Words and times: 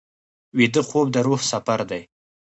ویده 0.57 0.81
خوب 0.89 1.07
د 1.11 1.17
روح 1.27 1.41
سفر 1.51 1.79
دی 1.89 2.01